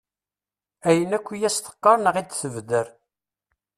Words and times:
Ayen 0.87 1.11
akk 1.17 1.27
i 1.31 1.37
as-teqqar 1.47 1.97
neɣ 2.01 2.15
i 2.21 2.23
d-tebder. 2.27 2.87